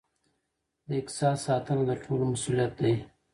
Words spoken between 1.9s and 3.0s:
ټولو مسؤلیت دی.